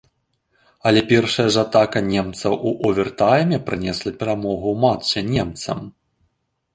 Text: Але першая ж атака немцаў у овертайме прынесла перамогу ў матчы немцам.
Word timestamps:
Але 0.91 1.01
першая 1.11 1.43
ж 1.55 1.59
атака 1.65 2.01
немцаў 2.13 2.53
у 2.69 2.71
овертайме 2.89 3.57
прынесла 3.67 4.13
перамогу 4.23 4.67
ў 4.73 4.81
матчы 4.87 5.19
немцам. 5.37 5.85